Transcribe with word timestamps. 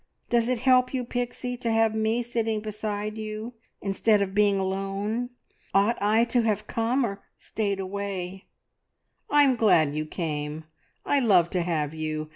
Does 0.31 0.47
it 0.47 0.61
help 0.61 0.95
you, 0.95 1.05
Pixie, 1.05 1.55
to 1.57 1.71
have 1.71 1.93
me 1.93 2.23
sitting 2.23 2.61
beside 2.61 3.19
you, 3.19 3.53
instead 3.81 4.19
of 4.23 4.33
being 4.33 4.57
alone? 4.57 5.29
Ought 5.75 5.99
I 6.01 6.23
to 6.25 6.41
have 6.41 6.65
come, 6.65 7.05
or 7.05 7.21
stayed 7.37 7.79
away?" 7.79 8.45
"I'm 9.29 9.55
glad 9.55 9.93
you 9.93 10.07
came; 10.07 10.63
I 11.05 11.19
love 11.19 11.51
to 11.51 11.61
have 11.61 11.93
you. 11.93 12.29